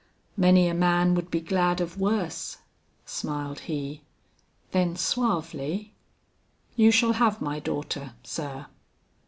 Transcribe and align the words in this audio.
'Many 0.35 0.67
a 0.67 0.73
man 0.73 1.13
would 1.13 1.29
be 1.29 1.39
glad 1.39 1.79
of 1.79 1.99
worse,' 1.99 2.57
smiled 3.05 3.59
he; 3.69 4.01
then 4.71 4.95
suavely, 4.95 5.93
'you 6.75 6.89
shall 6.89 7.13
have 7.13 7.39
my 7.39 7.59
daughter, 7.59 8.13
sir.' 8.23 8.65